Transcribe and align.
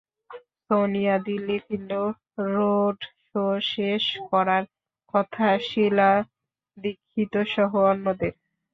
সোনিয়া 0.63 1.15
দিল্লি 1.27 1.57
ফিরলেও 1.65 2.05
road 2.53 2.97
show 3.25 3.43
শেষ 3.71 4.03
করার 4.29 4.63
কথা 5.13 5.47
শীলা 5.67 6.11
দীক্ষিতসহ 6.77 7.71
অন্যদের। 7.91 8.33